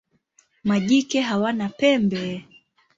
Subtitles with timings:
[0.63, 2.45] Majike hawana pembe.